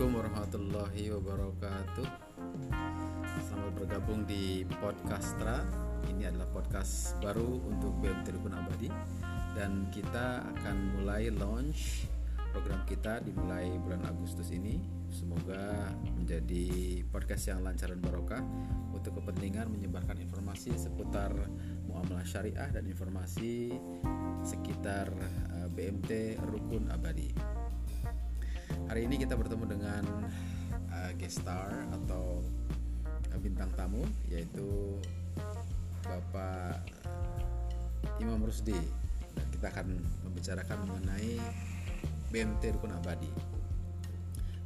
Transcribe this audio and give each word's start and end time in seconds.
Assalamualaikum 0.00 0.32
warahmatullahi 0.32 1.04
wabarakatuh. 1.12 2.08
Selamat 3.44 3.72
bergabung 3.76 4.24
di 4.24 4.64
Podcastra. 4.80 5.60
Ini 6.08 6.32
adalah 6.32 6.48
podcast 6.56 7.20
baru 7.20 7.60
untuk 7.68 8.00
BM 8.00 8.24
Telepon 8.24 8.56
Abadi 8.56 8.88
dan 9.52 9.92
kita 9.92 10.40
akan 10.56 10.96
mulai 10.96 11.28
launch 11.28 12.08
program 12.48 12.80
kita 12.88 13.20
dimulai 13.20 13.76
bulan 13.76 14.00
Agustus 14.08 14.48
ini. 14.56 14.80
Semoga 15.12 15.92
menjadi 16.16 17.04
podcast 17.12 17.52
yang 17.52 17.60
lancar 17.60 17.92
dan 17.92 18.00
barokah 18.00 18.40
untuk 18.96 19.20
kepentingan 19.20 19.68
menyebarkan 19.68 20.16
informasi 20.16 20.80
seputar 20.80 21.28
muamalah 21.84 22.24
syariah 22.24 22.72
dan 22.72 22.88
informasi 22.88 23.76
sekitar 24.48 25.12
eh, 25.60 25.68
BMT 25.68 26.40
Rukun 26.40 26.88
Abadi. 26.88 27.59
Hari 28.90 29.06
ini 29.06 29.22
kita 29.22 29.38
bertemu 29.38 29.70
dengan 29.70 30.02
uh, 30.90 31.14
guest 31.14 31.46
star 31.46 31.70
atau 31.94 32.42
uh, 33.06 33.38
bintang 33.38 33.70
tamu 33.78 34.02
yaitu 34.26 34.98
Bapak 36.02 36.82
Imam 38.18 38.42
Rusdi 38.42 38.74
dan 39.38 39.46
kita 39.54 39.70
akan 39.70 39.94
membicarakan 40.26 40.90
mengenai 40.90 41.38
BMT 42.34 42.74
Rukun 42.74 42.90
Abadi. 42.90 43.30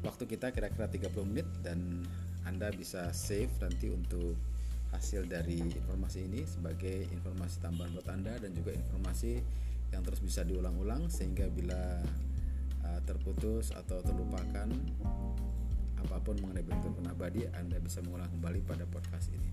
Waktu 0.00 0.24
kita 0.24 0.56
kira-kira 0.56 0.88
30 0.88 1.12
menit 1.28 1.44
dan 1.60 2.08
Anda 2.48 2.72
bisa 2.72 3.12
save 3.12 3.52
nanti 3.60 3.92
untuk 3.92 4.40
hasil 4.96 5.28
dari 5.28 5.60
informasi 5.60 6.24
ini 6.24 6.48
sebagai 6.48 7.12
informasi 7.12 7.60
tambahan 7.60 7.92
buat 7.92 8.08
Anda 8.08 8.40
dan 8.40 8.56
juga 8.56 8.72
informasi 8.72 9.36
yang 9.92 10.00
terus 10.00 10.24
bisa 10.24 10.48
diulang-ulang 10.48 11.12
sehingga 11.12 11.44
bila 11.52 12.00
terputus 13.04 13.70
atau 13.72 14.00
terlupakan 14.00 14.68
apa 16.04 16.16
pun 16.20 16.36
mengenai 16.40 16.64
bentuk 16.64 16.92
abadi 17.08 17.48
Anda 17.56 17.80
bisa 17.80 18.04
mengulang 18.04 18.28
kembali 18.28 18.60
pada 18.66 18.84
podcast 18.90 19.30
ini. 19.32 19.48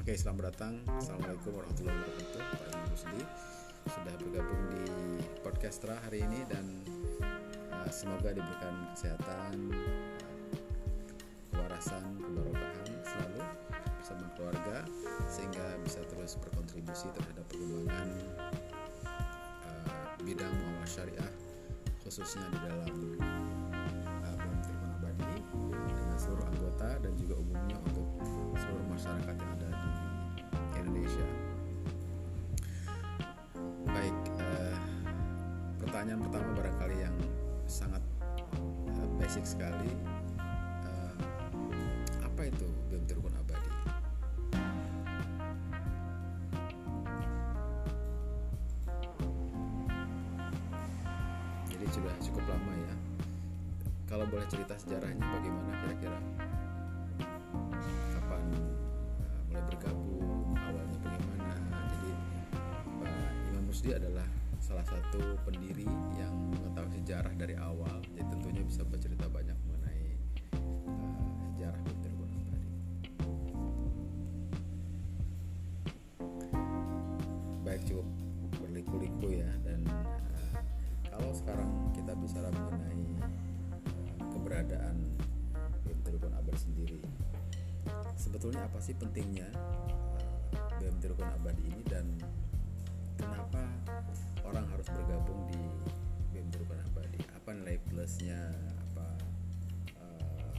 Oke 0.00 0.18
selamat 0.18 0.50
datang. 0.50 0.74
Assalamualaikum 0.98 1.54
warahmatullahi 1.54 1.94
wabarakatuh. 1.94 2.42
Pak 2.42 2.82
Rusdi 2.90 3.22
sudah 3.86 4.14
bergabung 4.18 4.62
di 4.74 4.82
podcastra 5.46 5.94
hari 6.02 6.26
ini 6.26 6.42
dan 6.50 6.66
uh, 7.70 7.86
semoga 7.92 8.34
diberikan 8.34 8.74
kesehatan 8.98 9.70
kewarasan 11.54 12.02
kebarokahan 12.18 12.90
selalu 13.06 13.42
bersama 14.02 14.26
keluarga 14.34 14.76
sehingga 15.30 15.66
bisa 15.86 16.02
terus 16.10 16.34
berkontribusi 16.42 17.06
terhadap 17.14 17.46
perkembangan 17.46 18.08
uh, 19.70 20.18
bidang 20.26 20.50
muamalah 20.50 20.90
syariah 20.90 21.45
khususnya 22.06 22.46
di 22.54 22.58
dalam 22.62 22.94
uh, 24.22 24.54
Tribun 24.62 24.90
Abadi 24.94 25.42
dengan 25.90 26.14
seluruh 26.14 26.46
anggota 26.46 27.02
dan 27.02 27.12
juga 27.18 27.34
umumnya 27.34 27.74
untuk 27.82 28.06
seluruh 28.54 28.86
masyarakat 28.94 29.34
yang 29.34 29.50
ada 29.58 29.68
di 29.74 29.90
Indonesia. 30.78 31.26
Baik, 33.90 34.16
uh, 34.38 34.76
pertanyaan 35.82 36.22
pertama 36.22 36.48
barangkali 36.54 36.96
yang 37.02 37.16
sangat 37.66 38.02
uh, 38.54 39.08
basic 39.18 39.42
sekali, 39.42 39.90
uh, 40.86 41.14
apa 42.22 42.46
itu 42.46 42.70
BEM 42.86 43.02
Tribun 43.10 43.34
Abadi? 43.34 43.55
Cukup 52.22 52.44
lama 52.48 52.72
ya. 52.76 52.94
Kalau 54.06 54.24
boleh 54.30 54.46
cerita 54.46 54.78
sejarahnya 54.78 55.20
bagaimana 55.20 55.72
kira-kira? 55.82 56.18
Kapan 58.14 58.44
uh, 58.54 59.40
mulai 59.50 59.62
bergabung 59.66 60.54
awalnya 60.54 60.98
bagaimana? 61.02 61.52
Jadi 61.90 62.10
Pak 63.02 63.32
Imam 63.50 63.64
Rusdi 63.66 63.90
adalah 63.92 64.26
salah 64.62 64.86
satu 64.86 65.36
pendiri 65.42 65.86
yang 66.16 66.34
mengetahui 66.54 67.02
sejarah 67.02 67.34
dari 67.34 67.58
awal. 67.58 67.98
Jadi 68.14 68.22
tentunya 68.30 68.62
bisa 68.62 68.86
bercerita 68.86 69.26
banyak 69.26 69.58
mengenai 69.66 70.02
uh, 70.54 71.42
sejarah 71.54 71.80
Bintur 71.82 72.12
Gunung 72.14 72.42
tadi. 72.46 72.70
Baik 77.66 77.82
cukup 77.90 78.06
berliku-liku 78.62 79.34
ya 79.34 79.50
dan 79.66 79.82
kalau 81.16 81.32
sekarang 81.32 81.70
kita 81.96 82.12
bicara 82.12 82.52
mengenai 82.52 83.04
uh, 83.24 84.28
keberadaan 84.36 84.96
BM 85.88 86.00
Telepon 86.04 86.32
Abadi 86.36 86.60
sendiri 86.60 87.00
sebetulnya 88.20 88.68
apa 88.68 88.78
sih 88.84 88.92
pentingnya 88.92 89.48
uh, 89.56 90.68
BM 90.76 91.00
Telepon 91.00 91.24
Abadi 91.40 91.64
ini 91.64 91.82
dan 91.88 92.04
kenapa 93.16 93.64
orang 94.44 94.68
harus 94.68 94.84
bergabung 94.92 95.40
di 95.48 95.60
BM 96.36 96.52
Telepon 96.52 96.84
Abadi 96.92 97.20
apa 97.32 97.48
nilai 97.56 97.80
plusnya? 97.88 98.52
Apa 98.92 99.06
uh, 100.04 100.52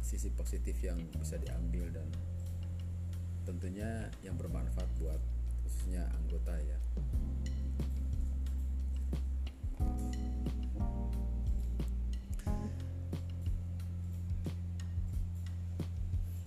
sisi 0.00 0.32
positif 0.32 0.80
yang 0.80 0.96
bisa 1.20 1.36
diambil 1.36 1.92
dan 1.92 2.08
tentunya 3.44 4.08
yang 4.24 4.34
bermanfaat 4.40 4.88
buat 4.98 5.20
khususnya 5.62 6.02
anggota 6.18 6.54
ya 6.62 6.78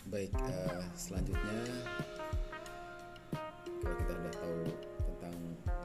baik 0.09 0.33
uh, 0.41 0.81
selanjutnya 0.97 1.85
kalau 3.77 3.95
kita 4.01 4.13
sudah 4.17 4.33
tahu 4.41 4.59
tentang 5.05 5.35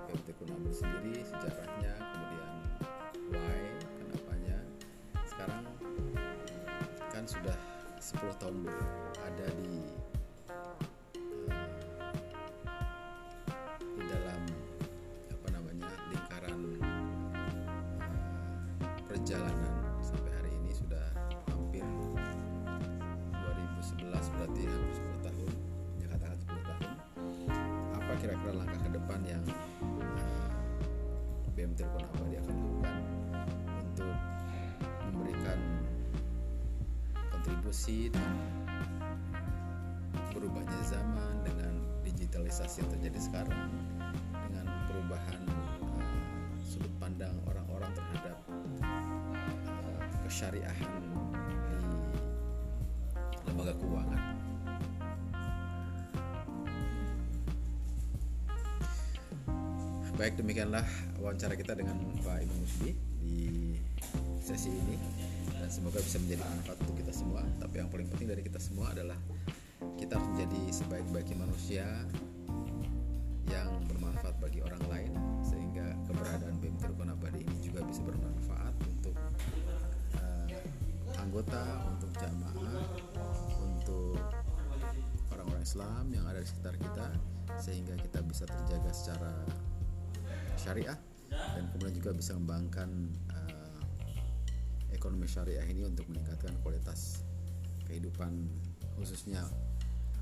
PMT 0.08 0.28
Kunabel 0.40 0.72
sendiri 0.72 1.20
sejarahnya 1.28 1.92
kemudian 1.92 2.52
why 3.36 3.60
kenapanya 4.00 4.58
sekarang 5.28 5.64
kan 7.12 7.24
sudah 7.28 7.58
10 8.00 8.40
tahun 8.40 8.64
ada 9.20 9.46
di 9.60 9.92
dan 37.74 38.38
berubahnya 40.30 40.78
zaman 40.86 41.42
dengan 41.42 41.74
digitalisasi 42.06 42.86
yang 42.86 42.90
terjadi 42.94 43.18
sekarang 43.18 43.66
dengan 44.46 44.70
perubahan 44.86 45.42
uh, 45.82 46.54
sudut 46.62 46.94
pandang 47.02 47.34
orang-orang 47.50 47.90
terhadap 47.98 48.38
uh, 48.78 50.06
kesyariahan 50.22 51.02
di 51.50 51.58
lembaga 53.50 53.74
keuangan. 53.74 54.22
Baik 60.14 60.38
demikianlah 60.38 60.86
wawancara 61.18 61.58
kita 61.58 61.74
dengan 61.74 61.98
Pak 62.22 62.38
Imam 62.38 62.54
Musbi 62.62 62.94
di 63.18 63.74
sesi 64.38 64.70
ini 64.70 64.94
dan 65.64 65.72
semoga 65.72 65.96
bisa 65.96 66.20
menjadi 66.20 66.44
manfaat 66.44 66.76
untuk 66.84 66.96
kita 67.00 67.12
semua. 67.16 67.40
Tapi 67.56 67.80
yang 67.80 67.88
paling 67.88 68.04
penting 68.12 68.28
dari 68.28 68.44
kita 68.44 68.60
semua 68.60 68.92
adalah 68.92 69.16
kita 69.96 70.20
harus 70.20 70.28
menjadi 70.36 70.60
sebaik-baiknya 70.76 71.40
manusia 71.40 71.88
yang 73.48 73.72
bermanfaat 73.88 74.36
bagi 74.44 74.60
orang 74.60 74.84
lain 74.92 75.16
sehingga 75.40 75.96
keberadaan 76.04 76.60
BEM 76.60 76.76
Telepon 76.76 77.16
Abadi 77.16 77.48
ini 77.48 77.56
juga 77.64 77.80
bisa 77.80 78.04
bermanfaat 78.04 78.76
untuk 78.92 79.16
uh, 80.20 80.44
anggota, 81.16 81.64
untuk 81.96 82.12
jamaah, 82.12 82.84
untuk 83.64 84.20
orang-orang 85.32 85.64
Islam 85.64 86.12
yang 86.12 86.28
ada 86.28 86.44
di 86.44 86.48
sekitar 86.52 86.76
kita 86.76 87.08
sehingga 87.56 87.96
kita 88.04 88.20
bisa 88.20 88.44
terjaga 88.44 88.92
secara 88.92 89.32
syariah 90.60 90.98
dan 91.32 91.64
kemudian 91.72 91.96
juga 91.96 92.12
bisa 92.12 92.36
mengembangkan 92.36 93.08
ekonomi 94.94 95.26
syariah 95.26 95.66
ini 95.66 95.82
untuk 95.82 96.06
meningkatkan 96.06 96.54
kualitas 96.62 97.26
kehidupan 97.90 98.46
khususnya 98.94 99.42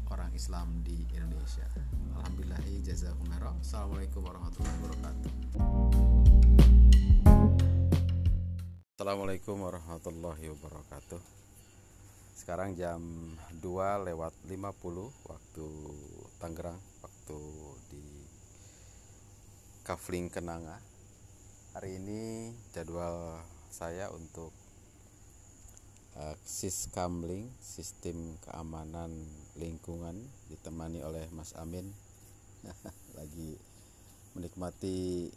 orang 0.09 0.33
Islam 0.33 0.81
di 0.81 1.05
Indonesia. 1.13 1.69
Alhamdulillahi 2.17 2.81
jazakumullah. 2.85 3.57
Assalamualaikum 3.61 4.21
warahmatullahi 4.25 4.77
wabarakatuh. 4.81 5.31
Assalamualaikum 9.03 9.59
warahmatullahi 9.59 10.47
wabarakatuh 10.55 11.19
Sekarang 12.39 12.79
jam 12.79 13.03
2 13.59 14.07
lewat 14.07 14.31
50 14.47 14.63
waktu 15.27 15.67
Tangerang 16.39 16.79
Waktu 17.03 17.39
di 17.91 18.07
Kafling 19.83 20.31
Kenanga 20.31 20.79
Hari 21.75 21.99
ini 21.99 22.55
jadwal 22.71 23.43
saya 23.75 24.07
untuk 24.15 24.55
uh, 26.19 26.37
Siskamling 26.45 27.49
Sistem 27.61 28.37
Keamanan 28.45 29.13
Lingkungan 29.57 30.17
Ditemani 30.53 31.01
oleh 31.05 31.25
Mas 31.33 31.57
Amin. 31.57 31.89
Lagi 33.19 33.57
menikmati 34.33 35.29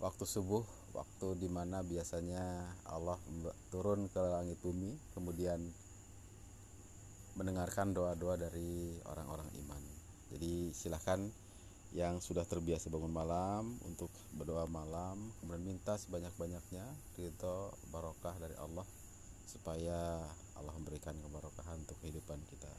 waktu 0.00 0.24
subuh 0.28 0.64
waktu 0.92 1.40
di 1.40 1.48
mana 1.48 1.80
biasanya 1.80 2.68
Allah 2.86 3.16
turun 3.72 4.06
ke 4.12 4.20
langit 4.20 4.60
bumi 4.60 4.92
kemudian 5.16 5.58
mendengarkan 7.34 7.90
doa-doa 7.90 8.38
dari 8.38 8.94
orang-orang 9.10 9.48
iman. 9.64 9.82
Jadi 10.30 10.70
silahkan 10.70 11.18
yang 11.94 12.18
sudah 12.18 12.42
terbiasa 12.42 12.90
bangun 12.90 13.14
malam 13.14 13.78
untuk 13.86 14.10
berdoa 14.34 14.66
malam 14.66 15.30
kemudian 15.38 15.62
minta 15.62 15.94
sebanyak-banyaknya 15.94 16.82
ridho 17.14 17.70
barokah 17.94 18.34
dari 18.42 18.58
Allah 18.58 18.82
supaya 19.46 20.20
Allah 20.56 20.74
memberikan 20.76 21.14
kebarokahan 21.20 21.84
untuk 21.84 21.98
kehidupan 22.02 22.40
kita 22.50 22.72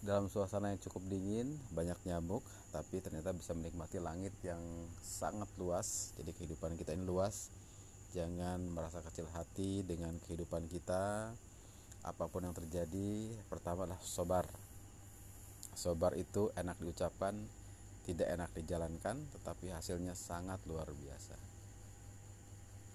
dalam 0.00 0.32
suasana 0.32 0.72
yang 0.72 0.80
cukup 0.80 1.04
dingin, 1.12 1.60
banyak 1.76 1.96
nyamuk, 2.08 2.40
tapi 2.72 3.04
ternyata 3.04 3.36
bisa 3.36 3.52
menikmati 3.52 4.00
langit 4.00 4.32
yang 4.40 4.60
sangat 5.04 5.48
luas. 5.60 6.16
Jadi 6.16 6.32
kehidupan 6.32 6.80
kita 6.80 6.96
ini 6.96 7.04
luas. 7.04 7.52
Jangan 8.16 8.64
merasa 8.72 9.04
kecil 9.04 9.28
hati 9.36 9.84
dengan 9.84 10.16
kehidupan 10.24 10.72
kita. 10.72 11.36
Apa 12.00 12.32
pun 12.32 12.48
yang 12.48 12.56
terjadi, 12.56 13.28
pertama 13.52 13.84
adalah 13.84 14.00
sobar. 14.00 14.48
Sobar 15.76 16.16
itu 16.16 16.48
enak 16.56 16.80
diucapkan, 16.80 17.36
tidak 18.08 18.32
enak 18.32 18.50
dijalankan, 18.56 19.20
tetapi 19.36 19.68
hasilnya 19.68 20.16
sangat 20.16 20.64
luar 20.64 20.88
biasa. 20.96 21.36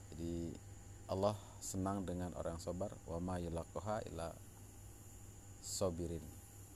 Jadi 0.10 0.58
Allah 1.06 1.38
senang 1.62 2.06
dengan 2.06 2.34
orang 2.38 2.58
sobar. 2.58 2.90
Wa 3.06 3.22
ma 3.22 3.38
yulakoha 3.38 4.02
illa 4.10 4.30
sobirin 5.62 6.22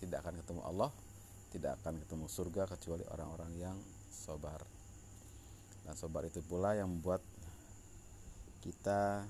tidak 0.02 0.26
akan 0.26 0.42
ketemu 0.42 0.62
Allah 0.66 0.90
tidak 1.50 1.82
akan 1.82 1.98
ketemu 2.06 2.26
surga 2.30 2.64
kecuali 2.70 3.06
orang-orang 3.10 3.52
yang 3.58 3.78
sobar. 4.14 4.62
Dan 5.82 5.98
sobar 5.98 6.30
itu 6.30 6.46
pula 6.46 6.78
yang 6.78 6.90
membuat 6.90 7.26
kita 8.62 9.26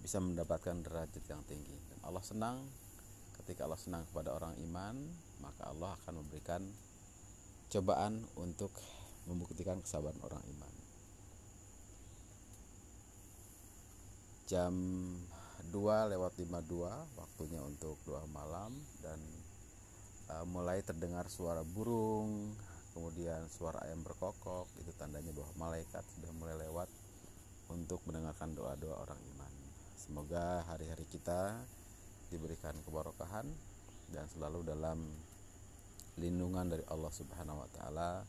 bisa 0.00 0.16
mendapatkan 0.16 0.80
derajat 0.80 1.24
yang 1.28 1.44
tinggi. 1.44 1.76
Dan 1.92 2.00
Allah 2.08 2.24
senang 2.24 2.56
ketika 3.44 3.68
Allah 3.68 3.78
senang 3.78 4.02
kepada 4.08 4.32
orang 4.32 4.56
iman 4.64 4.96
maka 5.44 5.68
Allah 5.68 5.92
akan 6.02 6.24
memberikan 6.24 6.64
cobaan 7.68 8.24
untuk 8.40 8.72
membuktikan 9.28 9.78
kesabaran 9.84 10.18
orang 10.24 10.42
iman 10.56 10.85
jam 14.46 14.72
2 15.74 16.12
lewat 16.14 16.38
52 16.38 17.18
waktunya 17.18 17.58
untuk 17.66 17.98
doa 18.06 18.22
malam 18.30 18.70
dan 19.02 19.18
uh, 20.30 20.46
mulai 20.46 20.78
terdengar 20.86 21.26
suara 21.26 21.66
burung, 21.66 22.54
kemudian 22.94 23.42
suara 23.50 23.82
ayam 23.82 24.06
berkokok, 24.06 24.70
itu 24.78 24.94
tandanya 24.94 25.34
bahwa 25.34 25.52
malaikat 25.68 26.06
sudah 26.14 26.30
mulai 26.38 26.54
lewat 26.62 26.86
untuk 27.74 27.98
mendengarkan 28.06 28.54
doa-doa 28.54 28.94
orang 29.02 29.18
iman. 29.34 29.52
Semoga 29.98 30.62
hari-hari 30.70 31.02
kita 31.10 31.58
diberikan 32.30 32.74
kebarokahan 32.86 33.50
dan 34.14 34.24
selalu 34.30 34.62
dalam 34.62 35.02
lindungan 36.22 36.70
dari 36.70 36.86
Allah 36.86 37.10
Subhanahu 37.10 37.66
wa 37.66 37.68
taala. 37.74 38.22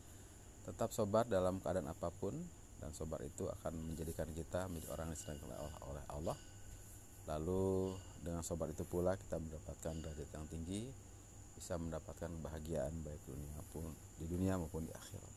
Tetap 0.66 0.90
sobar 0.92 1.30
dalam 1.30 1.62
keadaan 1.62 1.88
apa 1.88 2.10
pun 2.10 2.34
dan 2.77 2.94
sobar 2.94 3.21
itu 3.25 3.50
akan 3.50 3.74
menjadikan 3.89 4.29
kita 4.33 4.69
menjadi 4.69 4.94
orang 4.94 5.09
yang 5.09 5.18
disenangi 5.18 5.45
oleh 5.85 6.03
Allah. 6.13 6.38
Lalu 7.27 7.97
dengan 8.24 8.41
sobar 8.45 8.71
itu 8.71 8.88
pula 8.88 9.19
kita 9.19 9.35
mendapatkan 9.41 9.94
derajat 10.00 10.29
yang 10.31 10.45
tinggi 10.47 10.88
bisa 11.57 11.75
mendapatkan 11.75 12.29
kebahagiaan 12.29 12.94
baik 13.01 13.21
dunia 13.25 13.59
pun 13.74 13.89
di 14.21 14.25
dunia 14.29 14.62
maupun 14.62 14.85
di 14.85 14.94
akhirat. 14.94 15.33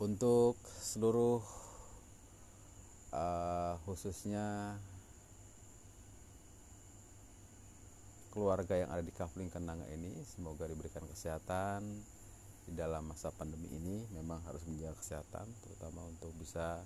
Untuk 0.00 0.56
seluruh 0.64 1.44
uh, 3.12 3.74
khususnya 3.84 4.78
keluarga 8.32 8.78
yang 8.78 8.90
ada 8.94 9.02
di 9.04 9.12
Kafling 9.12 9.52
Kenanga 9.52 9.84
ini 9.92 10.14
semoga 10.24 10.64
diberikan 10.64 11.04
kesehatan 11.10 11.82
di 12.68 12.76
dalam 12.76 13.08
masa 13.08 13.32
pandemi 13.32 13.72
ini 13.72 14.04
memang 14.12 14.44
harus 14.44 14.60
menjaga 14.68 15.00
kesehatan 15.00 15.48
terutama 15.64 16.04
untuk 16.04 16.30
bisa 16.36 16.84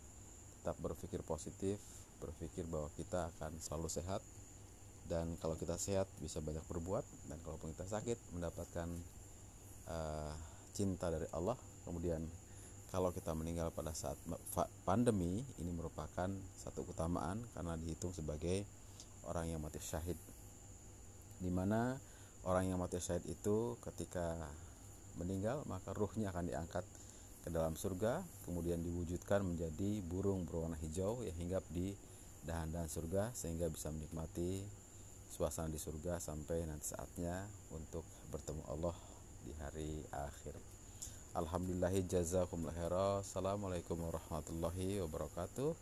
tetap 0.62 0.79
berpikir 0.79 1.26
positif 1.26 1.82
berpikir 2.23 2.62
bahwa 2.70 2.87
kita 2.94 3.34
akan 3.34 3.58
selalu 3.58 3.90
sehat 3.90 4.23
dan 5.11 5.34
kalau 5.43 5.58
kita 5.58 5.75
sehat 5.75 6.06
bisa 6.23 6.38
banyak 6.38 6.62
berbuat 6.70 7.02
dan 7.26 7.38
kalaupun 7.43 7.75
kita 7.75 7.90
sakit 7.90 8.14
mendapatkan 8.38 8.87
uh, 9.90 10.32
cinta 10.73 11.11
dari 11.11 11.26
Allah. 11.34 11.58
Kemudian 11.82 12.23
kalau 12.94 13.11
kita 13.11 13.34
meninggal 13.34 13.75
pada 13.75 13.90
saat 13.96 14.14
pandemi 14.87 15.43
ini 15.58 15.70
merupakan 15.75 16.29
satu 16.61 16.87
keutamaan 16.87 17.40
karena 17.56 17.75
dihitung 17.81 18.14
sebagai 18.14 18.62
orang 19.26 19.50
yang 19.50 19.61
mati 19.61 19.82
syahid. 19.82 20.17
Di 21.43 21.50
mana 21.50 21.99
orang 22.46 22.70
yang 22.70 22.79
mati 22.79 23.02
syahid 23.02 23.26
itu 23.26 23.75
ketika 23.82 24.38
meninggal 25.20 25.64
maka 25.69 25.93
ruhnya 25.93 26.32
akan 26.32 26.49
diangkat 26.49 26.85
ke 27.43 27.49
dalam 27.50 27.75
surga 27.75 28.23
kemudian 28.47 28.79
diwujudkan 28.81 29.43
menjadi 29.43 29.99
burung 30.06 30.47
berwarna 30.47 30.79
hijau 30.79 31.26
yang 31.26 31.35
hinggap 31.37 31.67
di 31.75 31.93
dahan-dahan 32.47 32.91
surga 32.91 33.31
sehingga 33.35 33.70
bisa 33.70 33.91
menikmati 33.94 34.62
suasana 35.32 35.70
di 35.70 35.81
surga 35.81 36.20
sampai 36.20 36.69
nanti 36.69 36.93
saatnya 36.93 37.47
untuk 37.73 38.05
bertemu 38.29 38.62
Allah 38.69 38.97
di 39.43 39.53
hari 39.59 40.05
akhir. 40.12 40.55
Alhamdulillahi 41.32 42.05
jazakumullah. 42.05 43.25
Assalamualaikum 43.25 43.96
warahmatullahi 43.96 45.01
wabarakatuh. 45.01 45.72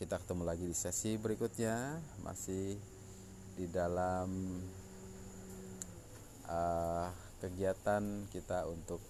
Kita 0.00 0.16
ketemu 0.16 0.42
lagi 0.48 0.64
di 0.64 0.72
sesi 0.72 1.20
berikutnya 1.20 2.00
masih 2.24 2.80
di 3.54 3.68
dalam 3.68 4.32
uh, 6.48 7.08
kegiatan 7.44 8.24
kita 8.32 8.64
untuk 8.72 9.04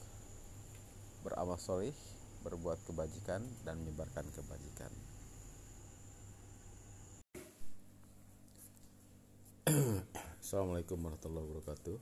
beramal 1.23 1.55
solih, 1.55 1.95
berbuat 2.43 2.83
kebajikan 2.83 3.47
dan 3.63 3.79
menyebarkan 3.79 4.27
kebajikan. 4.35 4.91
Assalamualaikum 10.43 10.99
warahmatullahi 10.99 11.47
wabarakatuh. 11.47 11.99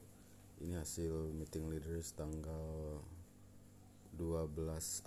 Ini 0.65 0.81
hasil 0.81 1.37
meeting 1.37 1.69
leaders 1.69 2.17
tanggal 2.17 2.97
12 4.17 4.57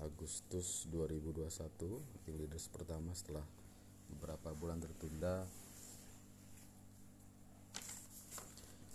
Agustus 0.03 0.87
2021 0.95 1.43
Meeting 1.91 2.37
leaders 2.39 2.71
pertama 2.71 3.11
setelah 3.19 3.43
beberapa 4.15 4.55
bulan 4.55 4.79
tertunda. 4.79 5.43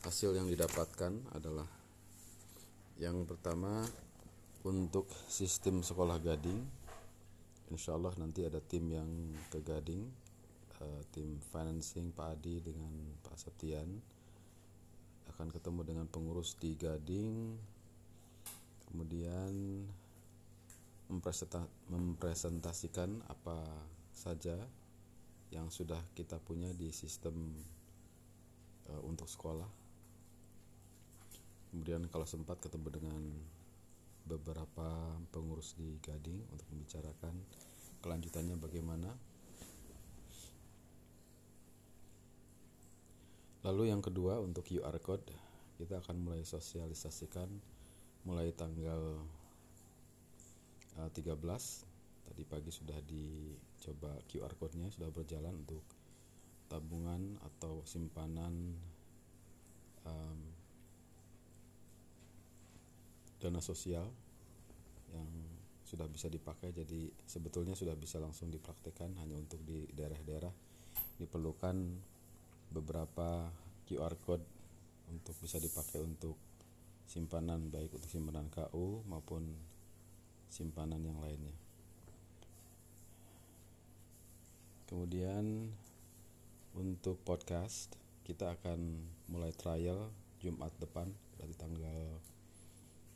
Hasil 0.07 0.31
yang 0.31 0.47
didapatkan 0.47 1.11
adalah 1.35 1.80
Yang 3.01 3.25
pertama 3.25 3.81
untuk 4.61 5.09
sistem 5.25 5.81
sekolah 5.81 6.21
gading 6.21 6.61
Insya 7.71 7.95
Allah 7.95 8.11
nanti 8.19 8.43
ada 8.43 8.59
tim 8.59 8.83
yang 8.91 9.07
ke 9.47 9.63
gading 9.63 10.03
uh, 10.83 11.01
tim 11.15 11.39
financing 11.55 12.11
Pak 12.11 12.35
Adi 12.35 12.59
dengan 12.59 12.91
Pak 13.23 13.39
Septian. 13.39 13.87
Akan 15.31 15.47
ketemu 15.47 15.87
dengan 15.87 16.05
pengurus 16.11 16.59
di 16.59 16.75
Gading 16.75 17.55
kemudian 18.91 19.87
mempresentasikan 21.87 23.23
apa 23.31 23.63
saja 24.11 24.59
yang 25.47 25.71
sudah 25.71 26.03
kita 26.11 26.35
punya 26.43 26.67
di 26.75 26.91
sistem 26.91 27.55
uh, 28.91 28.99
untuk 29.07 29.31
sekolah 29.31 29.80
kemudian 31.71 32.03
kalau 32.11 32.27
sempat 32.27 32.59
ketemu 32.59 32.87
dengan 32.91 33.23
beberapa 34.27 35.17
pengurus 35.31 35.73
di 35.79 35.97
Gading 36.03 36.45
untuk 36.51 36.67
membicarakan 36.69 37.33
kelanjutannya 38.03 38.59
bagaimana. 38.59 39.09
Lalu 43.61 43.93
yang 43.93 44.01
kedua 44.03 44.41
untuk 44.41 44.67
QR 44.67 44.97
code 45.01 45.25
kita 45.81 45.97
akan 45.97 46.21
mulai 46.21 46.45
sosialisasikan 46.45 47.49
mulai 48.21 48.53
tanggal 48.53 49.17
uh, 51.01 51.09
13 51.09 51.33
tadi 52.29 52.43
pagi 52.45 52.69
sudah 52.69 53.01
dicoba 53.01 54.13
QR 54.29 54.53
code-nya 54.61 54.93
sudah 54.93 55.09
berjalan 55.09 55.57
untuk 55.57 55.81
tabungan 56.69 57.41
atau 57.41 57.81
simpanan 57.83 58.77
um, 60.05 60.39
dana 63.41 63.57
sosial 63.57 64.05
yang 65.09 65.27
sudah 65.81 66.07
bisa 66.07 66.31
dipakai 66.31 66.71
jadi 66.71 67.11
sebetulnya 67.27 67.75
sudah 67.75 67.97
bisa 67.99 68.21
langsung 68.21 68.47
dipraktekkan 68.47 69.11
hanya 69.19 69.35
untuk 69.35 69.59
di 69.65 69.89
daerah-daerah 69.91 70.53
diperlukan 71.19 71.75
beberapa 72.71 73.51
QR 73.89 74.15
code 74.23 74.45
untuk 75.11 75.35
bisa 75.43 75.59
dipakai 75.59 75.99
untuk 75.99 76.39
simpanan 77.11 77.67
baik 77.67 77.91
untuk 77.91 78.07
simpanan 78.07 78.47
KU 78.47 79.03
maupun 79.03 79.51
simpanan 80.47 81.03
yang 81.03 81.19
lainnya. 81.19 81.51
Kemudian 84.87 85.71
untuk 86.71 87.19
podcast 87.27 87.91
kita 88.23 88.55
akan 88.55 89.03
mulai 89.27 89.51
trial 89.51 90.07
Jumat 90.39 90.71
depan 90.79 91.11
berarti 91.35 91.55
tanggal 91.59 91.99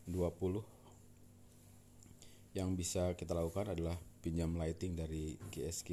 20 0.10 0.62
yang 2.56 2.78
bisa 2.78 3.18
kita 3.18 3.36
lakukan 3.36 3.74
adalah 3.74 3.98
pinjam 4.24 4.56
lighting 4.56 4.96
dari 4.96 5.36
GSG 5.52 5.90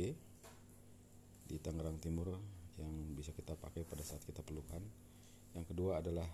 di 1.49 1.57
Tangerang 1.59 1.99
Timur 1.99 2.33
yang 2.79 2.93
bisa 3.19 3.35
kita 3.35 3.59
pakai 3.59 3.83
pada 3.85 4.01
saat 4.07 4.23
kita 4.25 4.41
perlukan. 4.47 4.81
Yang 5.53 5.75
kedua 5.75 6.01
adalah 6.01 6.29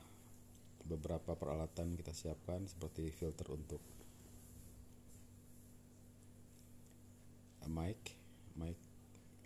beberapa 0.86 1.34
peralatan 1.34 1.98
kita 1.98 2.14
siapkan 2.14 2.64
seperti 2.68 3.10
filter 3.10 3.50
untuk 3.50 3.82
mic, 7.68 8.00
mic, 8.56 8.78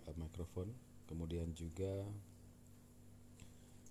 uh, 0.07 0.15
mikrofon, 0.15 0.71
kemudian 1.05 1.51
juga 1.51 2.07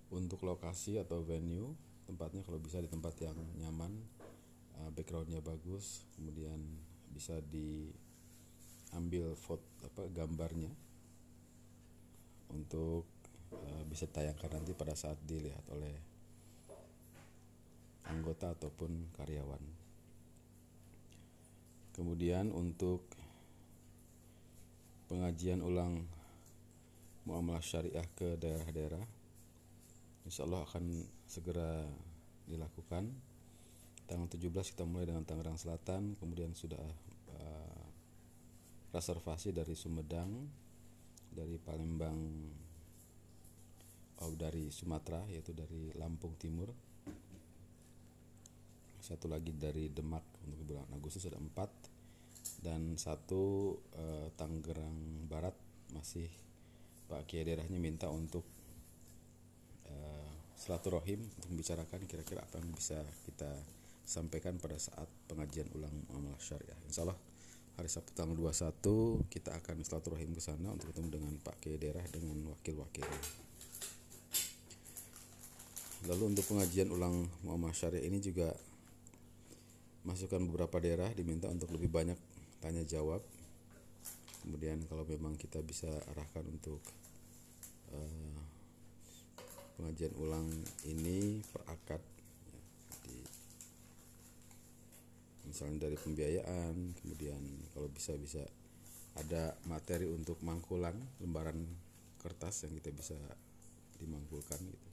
untuk 0.09 0.41
lokasi 0.45 0.97
atau 0.97 1.21
venue 1.21 1.73
tempatnya 2.09 2.41
kalau 2.45 2.59
bisa 2.59 2.81
di 2.81 2.89
tempat 2.89 3.13
yang 3.21 3.37
nyaman, 3.61 3.93
uh, 4.81 4.89
backgroundnya 4.93 5.43
bagus, 5.43 6.05
kemudian 6.17 6.57
bisa 7.13 7.37
diambil 7.53 9.37
foto 9.37 9.65
apa 9.83 10.07
gambarnya 10.09 10.71
untuk 12.53 13.05
uh, 13.51 13.83
bisa 13.89 14.07
tayangkan 14.07 14.49
nanti 14.49 14.71
pada 14.73 14.95
saat 14.95 15.19
dilihat 15.27 15.67
oleh 15.69 15.93
anggota 18.07 18.51
ataupun 18.55 19.13
karyawan. 19.15 19.63
Kemudian 21.93 22.49
untuk 22.49 23.05
pengajian 25.05 25.61
ulang 25.61 26.01
muamalah 27.23 27.61
syariah 27.61 28.07
ke 28.17 28.35
daerah-daerah, 28.41 29.05
insya 30.25 30.43
Allah 30.43 30.65
akan 30.65 30.83
segera 31.29 31.85
dilakukan. 32.49 33.32
Tanggal 34.03 34.27
17 34.27 34.75
kita 34.75 34.83
mulai 34.83 35.07
dengan 35.07 35.23
Tangerang 35.23 35.55
Selatan, 35.55 36.19
kemudian 36.19 36.51
sudah 36.51 36.83
uh, 37.39 37.83
reservasi 38.91 39.55
dari 39.55 39.73
Sumedang, 39.73 40.29
dari 41.33 41.57
Palembang, 41.57 42.19
oh 44.21 44.33
dari 44.37 44.69
Sumatera 44.69 45.25
yaitu 45.27 45.51
dari 45.55 45.89
Lampung 45.97 46.37
Timur, 46.37 46.69
satu 49.03 49.27
lagi 49.27 49.51
dari 49.51 49.91
Demak 49.91 50.23
untuk 50.47 50.63
bulan 50.63 50.87
Agustus 50.95 51.27
ada 51.27 51.35
empat. 51.35 51.91
Dan 52.63 52.95
satu 52.95 53.75
eh, 53.91 54.27
Tangerang 54.39 55.27
Barat 55.27 55.55
masih 55.91 56.31
Pak 57.11 57.27
Kiai 57.27 57.43
daerahnya 57.43 57.75
minta 57.75 58.07
untuk 58.07 58.47
eh, 59.91 60.31
silaturahim 60.55 61.19
untuk 61.19 61.51
membicarakan 61.51 62.07
kira-kira 62.07 62.39
apa 62.47 62.63
yang 62.63 62.71
bisa 62.71 63.03
kita 63.27 63.51
sampaikan 64.03 64.59
pada 64.59 64.75
saat 64.77 65.07
pengajian 65.31 65.67
ulang 65.73 65.91
muamalah 66.11 66.39
syariah. 66.39 66.77
Insya 66.87 67.07
Allah 67.07 67.17
hari 67.79 67.89
Sabtu 67.89 68.13
tanggal 68.13 68.37
21 68.37 69.33
kita 69.33 69.55
akan 69.57 69.75
silaturahim 69.81 70.31
ke 70.35 70.41
sana 70.43 70.69
untuk 70.69 70.93
ketemu 70.93 71.19
dengan 71.19 71.33
Pak 71.41 71.55
Kiai 71.63 71.81
daerah 71.81 72.05
dengan 72.11 72.37
wakil-wakilnya. 72.53 73.21
Lalu 76.11 76.23
untuk 76.35 76.45
pengajian 76.51 76.91
ulang 76.91 77.25
muamalah 77.47 77.73
syariah 77.73 78.05
ini 78.05 78.19
juga 78.19 78.51
masukkan 80.03 80.43
beberapa 80.43 80.83
daerah 80.83 81.07
diminta 81.15 81.47
untuk 81.47 81.71
lebih 81.71 81.87
banyak 81.87 82.19
tanya 82.59 82.83
jawab 82.83 83.23
kemudian 84.43 84.83
kalau 84.91 85.07
memang 85.07 85.39
kita 85.39 85.63
bisa 85.63 85.87
arahkan 86.11 86.43
untuk 86.51 86.83
uh, 87.95 88.39
pengajian 89.79 90.11
ulang 90.19 90.47
ini 90.83 91.39
per 91.47 91.63
akad 91.71 92.03
ya, 92.51 92.61
di, 93.07 93.17
misalnya 95.53 95.85
dari 95.85 95.93
pembiayaan 95.93 96.97
kemudian 96.97 97.37
kalau 97.77 97.85
bisa 97.93 98.17
bisa 98.17 98.41
ada 99.13 99.53
materi 99.69 100.09
untuk 100.09 100.41
mangkulan 100.41 100.97
lembaran 101.21 101.61
kertas 102.17 102.65
yang 102.65 102.73
kita 102.81 102.89
bisa 102.89 103.13
dimangkulkan 104.01 104.57
gitu. 104.65 104.89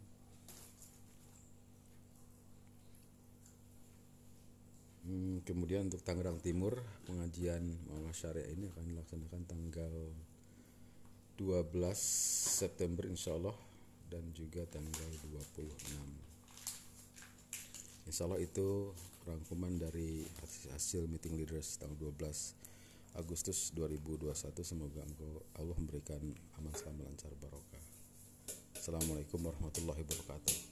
Hmm, 5.08 5.40
kemudian 5.48 5.88
untuk 5.88 6.04
Tangerang 6.04 6.44
Timur 6.44 6.76
pengajian 7.08 7.64
Muamalah 7.88 8.12
Syariah 8.12 8.52
ini 8.52 8.68
akan 8.68 8.84
dilaksanakan 8.84 9.48
tanggal 9.48 10.12
12 11.40 11.72
September 12.60 13.08
insya 13.08 13.32
Allah 13.32 13.56
dan 14.12 14.28
juga 14.36 14.68
tanggal 14.68 15.08
26 15.56 18.12
Insya 18.12 18.28
Allah 18.28 18.44
itu 18.44 18.92
rangkuman 19.30 19.78
dari 19.78 20.26
hasil 20.74 21.06
meeting 21.06 21.38
leaders 21.38 21.78
tanggal 21.78 22.10
12 22.18 23.14
Agustus 23.14 23.70
2021 23.78 24.34
semoga 24.66 25.02
engkau 25.06 25.42
Allah 25.58 25.76
memberikan 25.78 26.22
aman 26.58 26.74
selamat 26.74 27.10
lancar 27.10 27.32
barokah. 27.38 27.84
Assalamualaikum 28.74 29.38
warahmatullahi 29.42 30.02
wabarakatuh 30.02 30.69